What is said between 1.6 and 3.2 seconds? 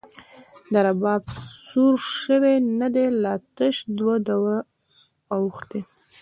سور شوۍ ندۍ،